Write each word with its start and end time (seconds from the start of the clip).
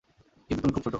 কিন্তু 0.49 0.61
তুমি 0.61 0.73
খুব 0.73 0.83
ছোট। 0.83 0.89